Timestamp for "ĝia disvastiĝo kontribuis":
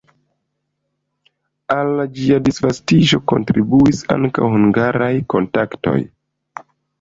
2.19-4.01